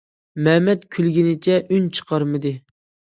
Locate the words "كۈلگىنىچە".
0.95-1.57